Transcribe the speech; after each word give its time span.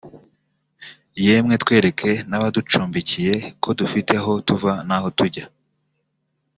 yemwe 1.25 1.55
twereke 1.63 2.11
n’abaducumbikiye 2.29 3.33
ko 3.61 3.69
dufite 3.79 4.11
aho 4.21 4.33
tuva 4.47 4.71
n’aho 4.87 5.07
tujya 5.17 5.45